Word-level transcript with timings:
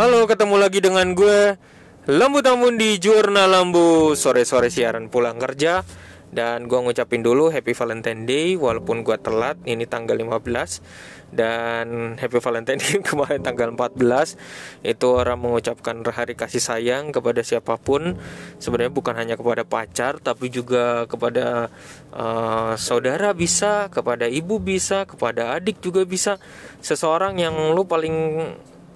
Halo, 0.00 0.24
ketemu 0.24 0.56
lagi 0.56 0.80
dengan 0.80 1.12
gue 1.12 1.60
Lambu 2.08 2.40
Tambun 2.40 2.80
di 2.80 2.96
Jurnal 2.96 3.52
Lambu 3.52 4.16
Sore-sore 4.16 4.72
siaran 4.72 5.12
pulang 5.12 5.36
kerja. 5.36 5.84
Dan 6.32 6.72
gue 6.72 6.80
ngucapin 6.80 7.20
dulu 7.20 7.52
Happy 7.52 7.76
Valentine 7.76 8.24
Day 8.24 8.56
Walaupun 8.56 9.04
gue 9.04 9.12
telat, 9.20 9.60
ini 9.68 9.84
tanggal 9.84 10.16
15 10.16 11.36
Dan 11.36 12.16
Happy 12.16 12.40
Valentine 12.40 12.80
Day 12.80 12.96
kemarin 13.12 13.44
tanggal 13.44 13.76
14 13.76 14.88
Itu 14.88 15.20
orang 15.20 15.36
mengucapkan 15.36 16.00
hari 16.08 16.32
kasih 16.32 16.64
sayang 16.64 17.12
kepada 17.12 17.44
siapa 17.44 17.76
pun. 17.76 18.16
Sebenarnya 18.56 18.96
bukan 18.96 19.12
hanya 19.20 19.36
kepada 19.36 19.68
pacar 19.68 20.16
Tapi 20.16 20.48
juga 20.48 21.04
kepada 21.12 21.68
uh, 22.16 22.72
saudara 22.80 23.36
bisa 23.36 23.92
Kepada 23.92 24.24
ibu 24.24 24.64
bisa 24.64 25.04
Kepada 25.04 25.60
adik 25.60 25.84
juga 25.84 26.08
bisa. 26.08 26.40
Seseorang 26.80 27.36
yang 27.36 27.76
lu 27.76 27.84
paling 27.84 28.16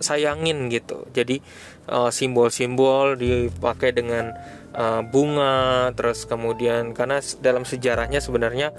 sayangin 0.01 0.71
gitu. 0.71 1.07
Jadi 1.15 1.43
uh, 1.91 2.11
simbol-simbol 2.11 3.19
dipakai 3.19 3.95
dengan 3.95 4.35
uh, 4.75 5.03
bunga 5.07 5.91
terus 5.95 6.27
kemudian 6.27 6.93
karena 6.97 7.23
dalam 7.39 7.63
sejarahnya 7.67 8.19
sebenarnya 8.19 8.75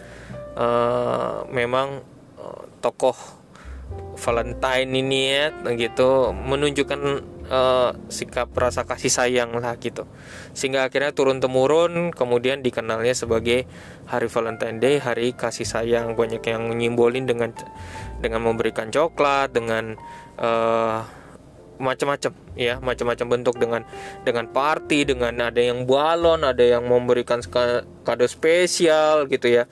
uh, 0.58 1.48
memang 1.50 2.04
uh, 2.40 2.64
tokoh 2.84 3.16
Valentine 4.18 4.90
ini 4.90 5.22
ya 5.30 5.52
gitu 5.78 6.34
menunjukkan 6.34 7.35
uh, 7.50 7.94
sikap 8.10 8.52
rasa 8.54 8.86
kasih 8.86 9.12
sayang 9.12 9.54
lah 9.58 9.78
gitu. 9.78 10.06
Sehingga 10.54 10.88
akhirnya 10.88 11.14
turun 11.14 11.42
temurun 11.42 12.14
kemudian 12.14 12.62
dikenalnya 12.66 13.14
sebagai 13.14 13.66
hari 14.10 14.28
Valentine 14.30 14.78
Day 14.82 14.96
hari 15.02 15.34
kasih 15.34 15.66
sayang. 15.66 16.14
Banyak 16.18 16.42
yang 16.46 16.70
menyimbolin 16.70 17.26
dengan 17.30 17.54
dengan 18.22 18.42
memberikan 18.46 18.90
coklat 18.90 19.54
dengan 19.54 19.98
uh, 20.40 21.06
macam-macam 21.76 22.32
ya 22.56 22.80
macam-macam 22.80 23.28
bentuk 23.28 23.56
dengan 23.60 23.82
dengan 24.24 24.48
party 24.48 25.04
dengan 25.04 25.36
ada 25.44 25.60
yang 25.60 25.84
balon 25.84 26.48
ada 26.48 26.64
yang 26.64 26.88
memberikan 26.88 27.44
kado 28.04 28.26
spesial 28.28 29.28
gitu 29.28 29.52
ya. 29.52 29.68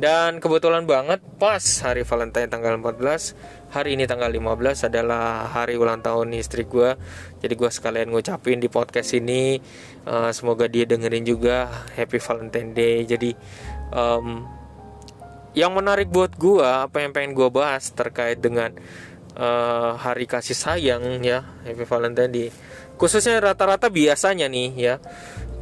Dan 0.00 0.40
kebetulan 0.40 0.88
banget 0.88 1.20
pas 1.36 1.60
hari 1.84 2.08
Valentine 2.08 2.48
tanggal 2.48 2.80
14 2.80 3.59
hari 3.70 3.94
ini 3.94 4.06
tanggal 4.06 4.30
15 4.30 4.90
adalah 4.90 5.46
hari 5.50 5.78
ulang 5.78 6.02
tahun 6.02 6.34
istri 6.34 6.66
gue 6.66 6.98
jadi 7.40 7.54
gue 7.54 7.70
sekalian 7.70 8.10
ngucapin 8.10 8.58
di 8.58 8.66
podcast 8.66 9.14
ini 9.16 9.56
uh, 10.04 10.30
semoga 10.34 10.68
dia 10.68 10.84
dengerin 10.84 11.24
juga. 11.24 11.70
Happy 11.96 12.20
Valentine 12.20 12.70
Day. 12.76 12.96
Jadi 13.08 13.30
um, 13.94 14.44
yang 15.56 15.74
menarik 15.74 16.12
buat 16.12 16.36
gue 16.38 16.62
apa 16.62 17.02
yang 17.02 17.10
pengen 17.10 17.34
gue 17.34 17.48
bahas 17.50 17.90
terkait 17.90 18.38
dengan 18.38 18.70
uh, 19.34 19.98
hari 19.98 20.30
kasih 20.30 20.54
sayang 20.54 21.02
ya 21.26 21.42
Happy 21.66 21.82
Valentine 21.82 22.30
di 22.30 22.44
khususnya 22.94 23.42
rata-rata 23.42 23.90
biasanya 23.90 24.46
nih 24.46 24.70
ya 24.78 24.94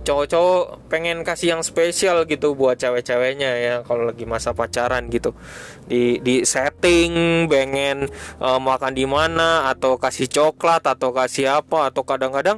cowok-cowok 0.09 0.89
pengen 0.89 1.21
kasih 1.21 1.53
yang 1.53 1.61
spesial 1.61 2.25
gitu 2.25 2.57
buat 2.57 2.81
cewek-ceweknya 2.81 3.51
ya 3.61 3.75
kalau 3.85 4.09
lagi 4.09 4.25
masa 4.25 4.57
pacaran 4.57 5.13
gitu. 5.13 5.37
Di 5.85 6.17
di 6.25 6.49
setting 6.49 7.45
pengen 7.53 8.09
uh, 8.41 8.57
makan 8.57 8.97
di 8.97 9.05
mana 9.05 9.69
atau 9.69 10.01
kasih 10.01 10.33
coklat 10.33 10.89
atau 10.89 11.13
kasih 11.13 11.61
apa 11.61 11.93
atau 11.93 12.09
kadang-kadang 12.09 12.57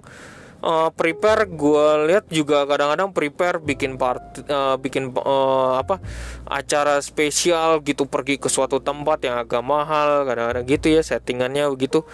uh, 0.62 0.88
prepare 0.94 1.48
gue 1.48 1.86
lihat 2.08 2.30
juga 2.30 2.68
kadang-kadang 2.68 3.10
prepare 3.10 3.58
bikin 3.58 3.96
part 3.98 4.22
uh, 4.46 4.76
bikin 4.78 5.10
uh, 5.12 5.80
apa 5.80 5.98
acara 6.46 7.00
spesial 7.02 7.80
gitu 7.82 8.06
pergi 8.06 8.38
ke 8.38 8.46
suatu 8.46 8.78
tempat 8.78 9.26
yang 9.26 9.36
agak 9.40 9.64
mahal 9.64 10.24
kadang-kadang 10.28 10.64
gitu 10.68 10.86
ya 10.92 11.02
settingannya 11.02 11.66
begitu 11.72 12.04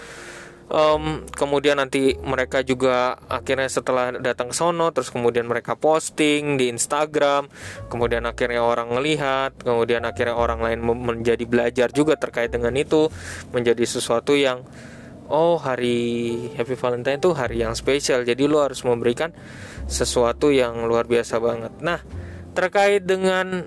um, 0.70 1.22
kemudian 1.30 1.78
nanti 1.78 2.18
mereka 2.22 2.62
juga 2.62 3.18
akhirnya 3.30 3.70
setelah 3.70 4.14
datang 4.18 4.50
sono 4.50 4.90
terus 4.90 5.10
kemudian 5.10 5.46
mereka 5.46 5.78
posting 5.78 6.58
di 6.58 6.70
Instagram 6.70 7.50
kemudian 7.86 8.26
akhirnya 8.26 8.62
orang 8.62 8.90
melihat 8.94 9.54
kemudian 9.60 10.02
akhirnya 10.06 10.34
orang 10.34 10.62
lain 10.62 10.80
menjadi 10.82 11.44
belajar 11.46 11.88
juga 11.94 12.18
terkait 12.18 12.50
dengan 12.50 12.74
itu 12.74 13.10
menjadi 13.54 13.82
sesuatu 13.86 14.34
yang 14.34 14.66
oh 15.26 15.58
hari 15.58 16.38
Happy 16.54 16.78
Valentine 16.78 17.18
itu 17.18 17.34
hari 17.34 17.62
yang 17.62 17.74
spesial. 17.74 18.22
Jadi 18.22 18.46
lo 18.46 18.62
harus 18.62 18.82
memberikan 18.86 19.34
sesuatu 19.90 20.54
yang 20.54 20.86
luar 20.86 21.06
biasa 21.06 21.42
banget. 21.42 21.72
Nah 21.82 22.00
terkait 22.54 23.04
dengan 23.04 23.66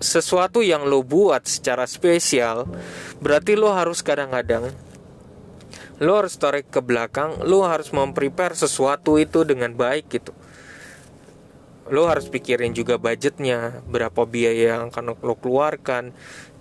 sesuatu 0.00 0.64
yang 0.64 0.88
lo 0.88 1.04
buat 1.04 1.44
secara 1.44 1.84
spesial 1.84 2.64
berarti 3.20 3.52
lo 3.52 3.68
harus 3.68 4.00
kadang-kadang 4.00 4.72
lo 6.00 6.16
harus 6.16 6.34
tarik 6.40 6.72
ke 6.72 6.80
belakang 6.80 7.44
lo 7.44 7.68
harus 7.68 7.92
memprepare 7.92 8.56
sesuatu 8.56 9.20
itu 9.20 9.44
dengan 9.44 9.76
baik 9.76 10.08
gitu. 10.08 10.32
Lo 11.92 12.08
harus 12.08 12.32
pikirin 12.32 12.72
juga 12.72 12.96
budgetnya 12.96 13.84
berapa 13.84 14.24
biaya 14.24 14.80
yang 14.80 14.82
akan 14.88 15.20
lo 15.20 15.36
keluarkan. 15.36 16.16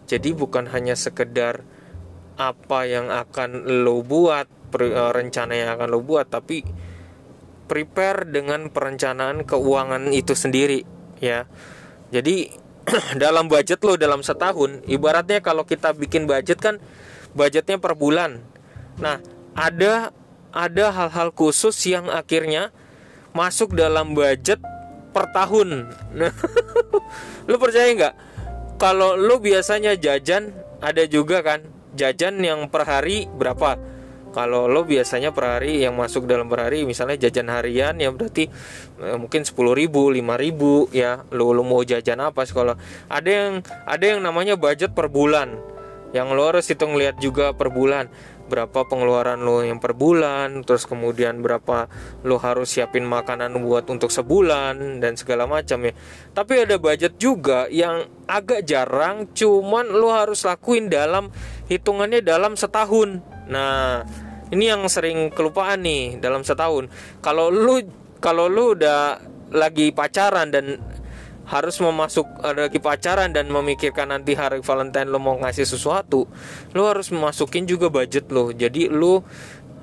Jadi 0.10 0.36
bukan 0.36 0.68
hanya 0.74 1.00
sekedar 1.00 1.64
apa 2.36 2.80
yang 2.84 3.08
akan 3.08 3.84
lo 3.84 4.04
buat 4.04 4.48
eh, 4.76 5.12
rencana 5.16 5.54
yang 5.56 5.70
akan 5.80 5.88
lo 5.88 6.00
buat 6.04 6.28
tapi 6.28 6.68
prepare 7.70 8.26
dengan 8.28 8.74
perencanaan 8.74 9.48
keuangan 9.48 10.12
itu 10.12 10.36
sendiri 10.36 10.84
ya. 11.24 11.48
Jadi 12.12 12.52
dalam 13.24 13.48
budget 13.48 13.80
lo 13.88 13.96
dalam 13.96 14.20
setahun 14.20 14.84
ibaratnya 14.90 15.40
kalau 15.40 15.64
kita 15.64 15.96
bikin 15.96 16.28
budget 16.28 16.60
kan 16.60 16.84
budgetnya 17.38 17.80
per 17.80 17.96
bulan 17.96 18.42
nah 19.00 19.18
ada 19.56 20.12
ada 20.50 20.86
hal-hal 20.90 21.30
khusus 21.34 21.76
yang 21.86 22.10
akhirnya 22.10 22.74
masuk 23.34 23.78
dalam 23.78 24.18
budget 24.18 24.58
per 25.14 25.30
tahun. 25.34 25.90
Nah 26.14 26.34
lo 27.50 27.56
percaya 27.58 27.90
nggak? 27.94 28.16
Kalau 28.80 29.20
lo 29.20 29.42
biasanya 29.42 29.98
jajan 29.98 30.54
ada 30.80 31.04
juga 31.06 31.44
kan? 31.46 31.66
Jajan 31.94 32.40
yang 32.42 32.70
per 32.70 32.86
hari 32.86 33.26
berapa? 33.30 33.78
Kalau 34.30 34.70
lo 34.70 34.86
biasanya 34.86 35.34
per 35.34 35.58
hari 35.58 35.82
yang 35.82 35.98
masuk 35.98 36.30
dalam 36.30 36.46
per 36.46 36.70
hari 36.70 36.86
misalnya 36.86 37.18
jajan 37.18 37.50
harian 37.50 37.98
ya 37.98 38.14
berarti 38.14 38.46
eh, 39.02 39.18
mungkin 39.18 39.42
sepuluh 39.42 39.74
ribu 39.74 40.14
lima 40.14 40.38
ribu 40.38 40.88
ya. 40.94 41.26
Lo 41.34 41.52
lo 41.54 41.66
mau 41.66 41.82
jajan 41.82 42.22
apa 42.22 42.46
sekolah? 42.46 42.78
Ada 43.10 43.30
yang 43.30 43.54
ada 43.86 44.06
yang 44.06 44.22
namanya 44.22 44.56
budget 44.58 44.94
per 44.94 45.10
bulan. 45.10 45.58
Yang 46.10 46.28
lo 46.34 46.44
harus 46.50 46.66
hitung 46.66 46.98
lihat 46.98 47.22
juga 47.22 47.54
per 47.54 47.70
bulan 47.70 48.10
berapa 48.50 48.90
pengeluaran 48.90 49.40
lo 49.46 49.62
yang 49.62 49.78
per 49.78 49.94
bulan 49.94 50.66
terus 50.66 50.90
kemudian 50.90 51.46
berapa 51.46 51.86
lo 52.26 52.42
harus 52.42 52.74
siapin 52.74 53.06
makanan 53.06 53.54
buat 53.62 53.86
untuk 53.88 54.10
sebulan 54.10 54.98
dan 54.98 55.14
segala 55.14 55.46
macam 55.46 55.86
ya. 55.86 55.94
Tapi 56.34 56.66
ada 56.66 56.82
budget 56.82 57.22
juga 57.22 57.70
yang 57.70 58.10
agak 58.26 58.66
jarang 58.66 59.30
cuman 59.32 59.94
lo 59.94 60.10
harus 60.10 60.42
lakuin 60.44 60.90
dalam 60.90 61.30
hitungannya 61.70 62.26
dalam 62.26 62.58
setahun. 62.58 63.22
Nah 63.46 64.04
ini 64.50 64.66
yang 64.66 64.90
sering 64.90 65.30
kelupaan 65.30 65.86
nih 65.86 66.18
dalam 66.18 66.42
setahun. 66.42 66.90
Kalau 67.22 67.54
lu 67.54 67.86
kalau 68.18 68.50
lu 68.50 68.74
udah 68.74 69.22
lagi 69.54 69.90
pacaran 69.94 70.50
dan 70.54 70.82
harus 71.50 71.82
memasuk 71.82 72.30
lagi 72.46 72.78
pacaran 72.78 73.34
dan 73.34 73.50
memikirkan 73.50 74.14
nanti 74.14 74.38
hari 74.38 74.62
Valentine 74.62 75.10
lo 75.10 75.18
mau 75.18 75.34
ngasih 75.42 75.66
sesuatu, 75.66 76.30
lo 76.78 76.82
harus 76.86 77.10
memasukin 77.10 77.66
juga 77.66 77.90
budget 77.90 78.30
lo. 78.30 78.54
Jadi 78.54 78.86
lo 78.86 79.26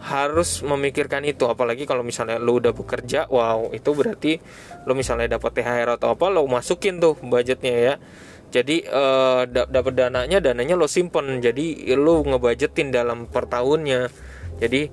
harus 0.07 0.63
memikirkan 0.63 1.27
itu. 1.27 1.51
Apalagi 1.51 1.83
kalau 1.83 2.07
misalnya 2.07 2.39
lo 2.39 2.63
udah 2.63 2.71
bekerja 2.71 3.27
wow 3.27 3.75
itu 3.75 3.91
berarti 3.91 4.39
lo 4.87 4.95
misalnya 4.95 5.35
dapat 5.35 5.59
THR 5.59 5.99
atau 5.99 6.15
apa 6.15 6.31
lo 6.31 6.47
masukin 6.47 7.03
tuh 7.03 7.19
budgetnya 7.19 7.75
ya. 7.75 7.95
Jadi 8.47 8.87
uh, 8.87 9.43
dapat 9.51 9.93
dananya 9.99 10.39
dananya 10.39 10.79
lo 10.79 10.87
simpen. 10.87 11.43
Jadi 11.43 11.83
lo 11.99 12.23
ngebudgetin 12.23 12.95
dalam 12.95 13.27
per 13.27 13.51
tahunnya. 13.51 14.07
Jadi 14.63 14.87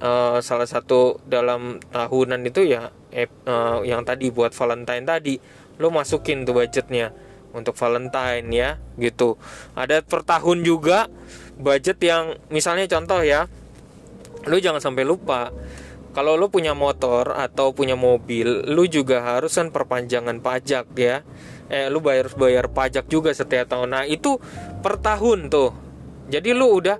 uh, 0.00 0.40
salah 0.40 0.64
satu 0.64 1.20
dalam 1.28 1.78
tahunan 1.92 2.40
itu 2.48 2.64
ya 2.64 2.88
eh, 3.12 3.28
uh, 3.28 3.84
yang 3.84 4.02
tadi 4.02 4.32
buat 4.32 4.56
Valentine 4.56 5.04
tadi 5.04 5.36
lo 5.78 5.90
masukin 5.90 6.46
tuh 6.46 6.54
budgetnya 6.54 7.10
untuk 7.54 7.78
Valentine 7.78 8.46
ya 8.50 8.70
gitu. 8.98 9.38
Ada 9.78 10.02
per 10.02 10.26
tahun 10.26 10.66
juga 10.66 11.06
budget 11.54 12.02
yang 12.02 12.34
misalnya 12.50 12.90
contoh 12.90 13.22
ya 13.22 13.46
lo 14.44 14.56
jangan 14.58 14.82
sampai 14.82 15.06
lupa 15.06 15.54
kalau 16.14 16.38
lo 16.38 16.46
punya 16.46 16.74
motor 16.78 17.34
atau 17.34 17.74
punya 17.74 17.98
mobil 17.98 18.66
lo 18.70 18.86
juga 18.86 19.22
harus 19.22 19.54
kan 19.54 19.70
perpanjangan 19.74 20.38
pajak 20.38 20.86
ya. 20.94 21.26
Eh 21.66 21.88
lu 21.90 21.98
bayar 22.04 22.30
bayar 22.36 22.70
pajak 22.70 23.10
juga 23.10 23.34
setiap 23.34 23.72
tahun. 23.72 23.90
Nah 23.90 24.04
itu 24.06 24.38
per 24.84 25.00
tahun 25.00 25.50
tuh. 25.50 25.74
Jadi 26.30 26.54
lu 26.54 26.78
udah 26.78 26.98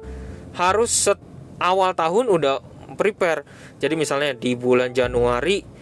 harus 0.54 0.90
set, 0.90 1.20
awal 1.62 1.94
tahun 1.94 2.26
udah 2.26 2.58
prepare. 2.98 3.46
Jadi 3.78 3.94
misalnya 3.94 4.34
di 4.34 4.54
bulan 4.58 4.90
Januari 4.90 5.73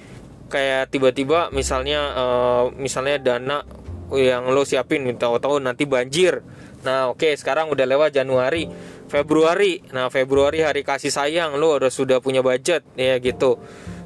kayak 0.53 0.93
tiba-tiba 0.93 1.49
misalnya 1.49 2.13
uh, 2.13 2.65
misalnya 2.77 3.17
dana 3.17 3.65
yang 4.13 4.53
lo 4.53 4.69
siapin 4.69 5.09
tahu-tahu 5.17 5.57
nanti 5.65 5.89
banjir. 5.89 6.45
Nah 6.85 7.09
oke 7.09 7.25
okay, 7.25 7.33
sekarang 7.33 7.73
udah 7.73 7.89
lewat 7.89 8.13
Januari 8.13 8.69
Februari. 9.09 9.81
Nah 9.97 10.13
Februari 10.13 10.61
hari 10.61 10.85
kasih 10.85 11.09
sayang 11.09 11.57
lo 11.57 11.81
udah 11.81 11.89
sudah 11.89 12.21
punya 12.21 12.45
budget 12.45 12.85
ya 12.93 13.17
gitu. 13.17 13.57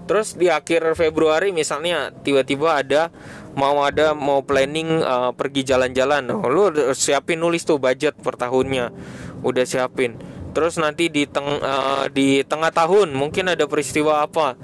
Terus 0.07 0.39
di 0.39 0.47
akhir 0.47 0.95
Februari 0.95 1.51
misalnya 1.51 2.15
tiba-tiba 2.15 2.79
ada 2.79 3.11
mau 3.59 3.83
ada 3.83 4.15
mau 4.15 4.47
planning 4.47 5.03
uh, 5.03 5.35
pergi 5.35 5.67
jalan-jalan. 5.67 6.31
Oh, 6.31 6.47
lo 6.47 6.71
siapin 6.95 7.43
nulis 7.43 7.67
tuh 7.67 7.83
budget 7.83 8.15
per 8.15 8.39
tahunnya 8.39 8.95
udah 9.43 9.65
siapin. 9.67 10.15
Terus 10.55 10.79
nanti 10.79 11.11
di 11.11 11.27
teng 11.27 11.59
uh, 11.59 12.07
di 12.15 12.47
tengah 12.47 12.71
tahun 12.71 13.13
mungkin 13.19 13.51
ada 13.51 13.67
peristiwa 13.67 14.23
apa 14.23 14.55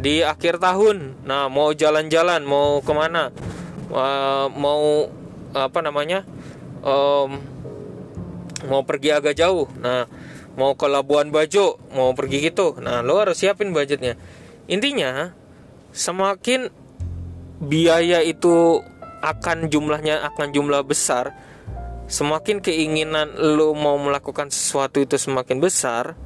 di 0.00 0.24
akhir 0.24 0.58
tahun. 0.58 1.20
Nah 1.28 1.46
mau 1.52 1.70
jalan-jalan 1.76 2.42
mau 2.42 2.80
ke 2.80 2.92
mana? 2.92 3.30
Uh, 3.92 4.48
mau 4.56 5.12
apa 5.52 5.78
namanya? 5.84 6.24
Um, 6.80 7.40
mau 8.66 8.82
pergi 8.82 9.12
agak 9.12 9.36
jauh. 9.36 9.68
Nah 9.78 10.08
mau 10.56 10.74
ke 10.74 10.88
Labuan 10.88 11.28
Bajo 11.28 11.78
mau 11.92 12.16
pergi 12.16 12.50
gitu. 12.50 12.80
Nah 12.80 13.04
lo 13.04 13.20
harus 13.20 13.38
siapin 13.38 13.70
budgetnya. 13.70 14.16
Intinya 14.66 15.36
semakin 15.92 16.72
biaya 17.60 18.24
itu 18.24 18.80
akan 19.20 19.68
jumlahnya 19.68 20.24
akan 20.32 20.48
jumlah 20.56 20.80
besar 20.80 21.36
semakin 22.10 22.58
keinginan 22.58 23.36
lo 23.36 23.76
mau 23.76 23.94
melakukan 24.00 24.50
sesuatu 24.50 24.98
itu 24.98 25.14
semakin 25.14 25.62
besar 25.62 26.18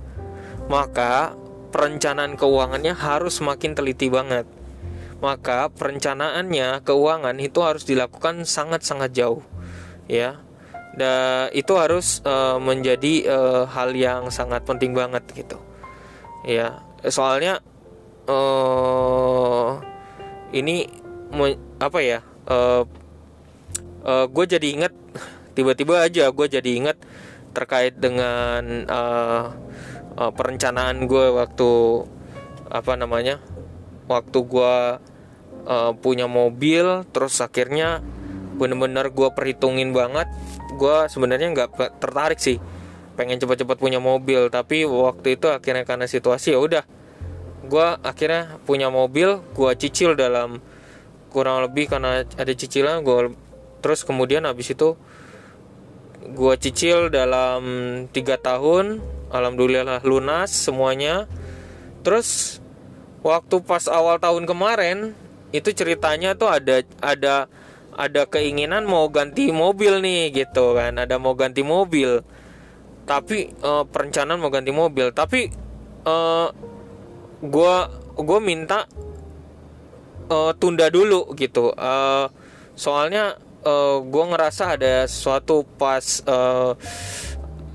maka 0.70 1.36
perencanaan 1.74 2.38
keuangannya 2.38 2.94
harus 2.94 3.42
semakin 3.42 3.74
teliti 3.74 4.06
banget. 4.06 4.46
Maka 5.18 5.66
perencanaannya 5.74 6.86
keuangan 6.86 7.34
itu 7.42 7.58
harus 7.66 7.82
dilakukan 7.82 8.46
sangat-sangat 8.46 9.10
jauh 9.10 9.42
ya. 10.06 10.38
Da 10.94 11.50
itu 11.50 11.74
harus 11.74 12.22
uh, 12.22 12.62
menjadi 12.62 13.26
uh, 13.26 13.62
hal 13.66 13.90
yang 13.98 14.30
sangat 14.30 14.62
penting 14.62 14.94
banget 14.94 15.26
gitu 15.34 15.58
ya. 16.46 16.78
Soalnya 17.02 17.58
uh, 18.30 19.82
ini 20.54 20.86
apa 21.82 21.98
ya 21.98 22.22
uh, 22.46 22.86
uh, 24.06 24.26
gue 24.30 24.44
jadi 24.46 24.66
inget 24.70 24.94
tiba-tiba 25.58 26.06
aja 26.06 26.30
gue 26.30 26.46
jadi 26.46 26.70
inget 26.78 26.98
terkait 27.50 27.98
dengan 27.98 28.86
uh, 30.18 30.32
perencanaan 30.34 31.06
gue 31.06 31.26
waktu 31.34 31.70
apa 32.68 32.92
namanya 32.98 33.38
waktu 34.10 34.38
gue 34.44 34.74
uh, 35.68 35.92
punya 35.98 36.26
mobil 36.26 37.06
terus 37.14 37.38
akhirnya 37.40 38.02
bener-bener 38.54 39.10
gue 39.10 39.28
perhitungin 39.34 39.90
banget 39.90 40.26
gue 40.74 40.96
sebenarnya 41.10 41.54
nggak 41.54 41.98
tertarik 42.02 42.38
sih 42.38 42.58
pengen 43.14 43.38
cepat-cepat 43.38 43.78
punya 43.78 44.02
mobil. 44.02 44.50
Tapi 44.50 44.84
waktu 44.84 45.38
itu 45.38 45.46
akhirnya 45.48 45.86
karena 45.86 46.06
situasi 46.10 46.54
ya 46.54 46.60
udah 46.60 46.84
gue 47.64 47.86
akhirnya 48.04 48.60
punya 48.68 48.92
mobil 48.92 49.40
gue 49.56 49.70
cicil 49.80 50.12
dalam 50.18 50.60
kurang 51.32 51.64
lebih 51.64 51.88
karena 51.88 52.20
ada 52.36 52.52
cicilan 52.52 53.00
gue 53.00 53.32
terus 53.80 54.04
kemudian 54.04 54.44
habis 54.44 54.68
itu 54.68 55.00
gue 56.24 56.54
cicil 56.56 57.12
dalam 57.12 57.62
tiga 58.08 58.40
tahun. 58.40 59.04
Alhamdulillah 59.28 60.00
lunas 60.06 60.48
semuanya. 60.54 61.28
Terus 62.06 62.60
waktu 63.20 63.60
pas 63.64 63.84
awal 63.90 64.16
tahun 64.16 64.48
kemarin 64.48 65.12
itu 65.52 65.70
ceritanya 65.74 66.34
tuh 66.34 66.48
ada 66.50 66.84
ada 67.02 67.50
ada 67.94 68.22
keinginan 68.26 68.88
mau 68.88 69.06
ganti 69.12 69.52
mobil 69.52 70.00
nih 70.00 70.32
gitu 70.32 70.72
kan. 70.72 70.96
Ada 70.96 71.20
mau 71.20 71.36
ganti 71.36 71.60
mobil. 71.60 72.24
Tapi 73.04 73.52
uh, 73.60 73.84
perencanaan 73.84 74.40
mau 74.40 74.48
ganti 74.48 74.72
mobil. 74.72 75.12
Tapi 75.12 75.52
uh, 76.08 76.48
gua 77.44 77.90
gue 78.14 78.40
minta 78.40 78.88
uh, 80.30 80.52
tunda 80.56 80.88
dulu 80.88 81.34
gitu. 81.36 81.74
Uh, 81.74 82.30
soalnya 82.74 83.38
uh, 83.64 83.98
gue 84.04 84.24
ngerasa 84.30 84.76
ada 84.78 85.08
sesuatu 85.08 85.64
pas 85.80 86.22
uh, 86.28 86.76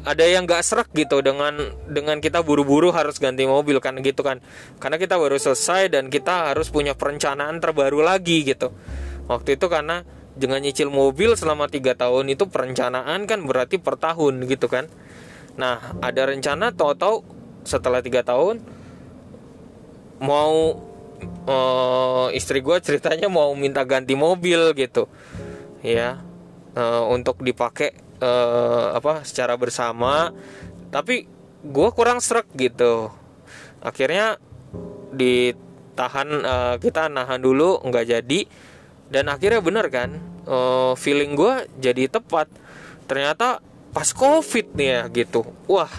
ada 0.08 0.24
yang 0.24 0.48
gak 0.48 0.64
serak 0.64 0.90
gitu 0.96 1.20
dengan 1.20 1.54
dengan 1.86 2.24
kita 2.24 2.40
buru-buru 2.42 2.90
harus 2.96 3.20
ganti 3.20 3.44
mobil 3.44 3.78
kan 3.84 4.00
gitu 4.00 4.24
kan. 4.24 4.40
Karena 4.80 4.96
kita 4.96 5.20
baru 5.20 5.36
selesai 5.36 5.92
dan 5.92 6.08
kita 6.08 6.54
harus 6.54 6.72
punya 6.72 6.96
perencanaan 6.96 7.60
terbaru 7.60 8.00
lagi 8.02 8.48
gitu. 8.48 8.72
Waktu 9.28 9.60
itu 9.60 9.68
karena 9.68 10.08
dengan 10.40 10.64
nyicil 10.64 10.88
mobil 10.88 11.36
selama 11.36 11.68
tiga 11.68 12.00
tahun 12.00 12.32
itu 12.32 12.48
perencanaan 12.48 13.28
kan 13.28 13.44
berarti 13.44 13.78
per 13.78 14.00
tahun 14.00 14.48
gitu 14.48 14.72
kan. 14.72 14.88
Nah 15.60 16.00
ada 16.00 16.32
rencana 16.32 16.72
tahu-tahu 16.72 17.22
setelah 17.68 18.00
tiga 18.00 18.24
tahun 18.24 18.64
mau 20.24 20.80
uh, 21.48 22.28
istri 22.32 22.64
gue 22.64 22.78
ceritanya 22.80 23.28
mau 23.28 23.52
minta 23.56 23.84
ganti 23.84 24.16
mobil 24.16 24.72
gitu 24.76 25.12
ya. 25.84 26.22
Uh, 26.78 27.04
untuk 27.10 27.42
dipakai 27.42 27.98
uh, 28.22 28.96
apa 28.96 29.26
secara 29.26 29.58
bersama. 29.58 30.32
Tapi 30.94 31.26
gue 31.66 31.90
kurang 31.92 32.22
serak 32.24 32.48
gitu. 32.56 33.10
Akhirnya 33.82 34.38
ditahan 35.12 36.30
uh, 36.46 36.76
kita 36.78 37.10
nahan 37.10 37.42
dulu 37.42 37.82
nggak 37.84 38.06
jadi. 38.06 38.42
Dan 39.10 39.26
akhirnya 39.26 39.60
bener 39.60 39.90
kan 39.90 40.22
uh, 40.46 40.94
feeling 40.94 41.34
gue 41.34 41.66
jadi 41.82 42.08
tepat. 42.08 42.48
Ternyata 43.10 43.60
pas 43.90 44.10
covid 44.14 44.78
nih 44.78 44.90
ya 44.90 45.02
gitu. 45.10 45.42
Wah. 45.66 45.92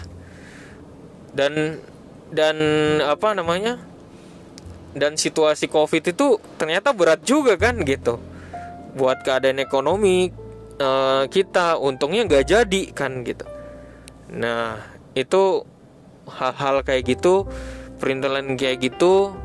Dan 1.35 1.83
dan 2.31 2.57
apa 3.03 3.35
namanya? 3.35 3.83
Dan 4.95 5.15
situasi 5.19 5.67
covid 5.67 6.15
itu 6.15 6.39
ternyata 6.59 6.91
berat 6.91 7.23
juga 7.23 7.55
kan 7.55 7.79
gitu 7.83 8.30
buat 8.95 9.23
keadaan 9.23 9.61
ekonomi 9.61 10.31
uh, 10.79 11.25
kita 11.27 11.79
untungnya 11.79 12.27
nggak 12.27 12.45
jadi 12.47 12.81
kan 12.91 13.23
gitu 13.23 13.45
nah 14.31 14.79
itu 15.15 15.67
hal-hal 16.27 16.83
kayak 16.87 17.17
gitu 17.17 17.43
perintilan 17.99 18.55
kayak 18.55 18.91
gitu 18.91 19.35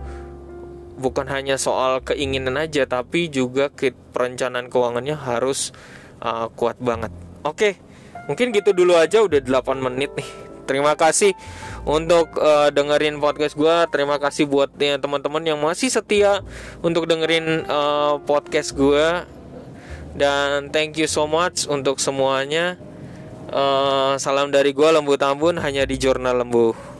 bukan 0.97 1.29
hanya 1.29 1.61
soal 1.61 2.01
keinginan 2.01 2.57
aja 2.57 2.89
tapi 2.89 3.29
juga 3.29 3.69
perencanaan 4.17 4.73
keuangannya 4.73 5.13
harus 5.13 5.77
uh, 6.25 6.49
kuat 6.57 6.81
banget. 6.81 7.13
Oke, 7.45 7.77
mungkin 8.27 8.51
gitu 8.51 8.73
dulu 8.73 8.97
aja 8.97 9.21
udah 9.21 9.39
8 9.45 9.77
menit 9.77 10.17
nih. 10.17 10.29
Terima 10.67 10.99
kasih 10.99 11.31
untuk 11.87 12.35
uh, 12.43 12.75
dengerin 12.75 13.23
podcast 13.23 13.55
gue. 13.55 13.77
Terima 13.95 14.19
kasih 14.19 14.51
buat 14.51 14.75
ya, 14.75 14.99
teman-teman 14.99 15.47
yang 15.47 15.63
masih 15.63 15.93
setia 15.93 16.43
untuk 16.83 17.07
dengerin 17.07 17.63
uh, 17.71 18.19
podcast 18.27 18.75
gue. 18.75 19.36
Dan 20.17 20.73
thank 20.73 20.97
you 20.97 21.05
so 21.05 21.29
much 21.29 21.69
untuk 21.69 22.01
semuanya. 22.01 22.81
Uh, 23.53 24.17
salam 24.17 24.49
dari 24.49 24.73
gue 24.73 24.89
Lembu 24.89 25.15
Tambun 25.21 25.61
hanya 25.61 25.85
di 25.85 26.01
Jurnal 26.01 26.41
Lembu. 26.41 26.96